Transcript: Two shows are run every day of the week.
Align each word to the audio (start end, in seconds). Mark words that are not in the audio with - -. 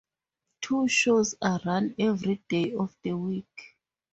Two 0.61 0.87
shows 0.87 1.35
are 1.43 1.61
run 1.63 1.93
every 1.99 2.41
day 2.49 2.73
of 2.73 2.97
the 3.03 3.11
week. 3.13 3.77